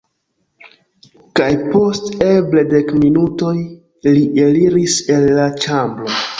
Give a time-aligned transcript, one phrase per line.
[1.39, 3.55] Kaj post eble dek minutoj,
[4.11, 6.21] li eliris el la ĉambro.